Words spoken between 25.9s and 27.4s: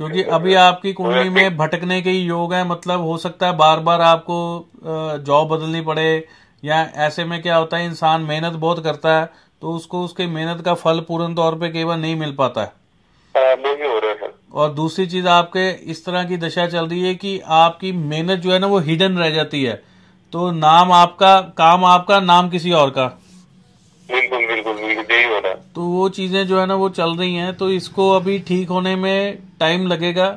चीज़ें जो है ना वो चल रही